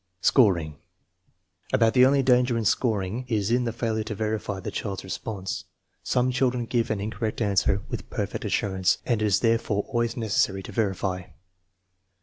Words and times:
Scoring. 0.21 0.79
About 1.71 1.93
the 1.93 2.07
only 2.07 2.23
danger 2.23 2.57
in 2.57 2.65
scoring 2.65 3.23
is 3.27 3.51
in 3.51 3.65
the 3.65 3.71
failure 3.71 4.03
to 4.05 4.15
verify 4.15 4.59
the 4.59 4.71
child's 4.71 5.03
response. 5.03 5.65
Some 6.01 6.31
children 6.31 6.65
give 6.65 6.89
an 6.89 6.99
incorrect 6.99 7.39
answer 7.39 7.83
with 7.87 8.09
perfect 8.09 8.43
assurance, 8.43 8.97
and 9.05 9.21
it 9.21 9.25
is 9.25 9.41
therefore 9.41 9.83
always 9.83 10.17
necessary 10.17 10.63
to 10.63 10.71
verify. 10.71 11.25